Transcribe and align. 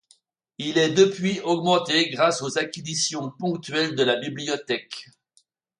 Il 0.57 0.79
est 0.79 0.89
depuis 0.93 1.41
augmenté 1.41 2.09
grâce 2.09 2.41
aux 2.41 2.57
acquisitions 2.57 3.29
ponctuelles 3.37 3.95
de 3.95 4.01
la 4.01 4.15
bibliothèque. 4.15 5.05